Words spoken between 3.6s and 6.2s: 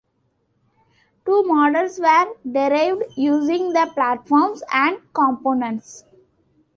the platforms and components.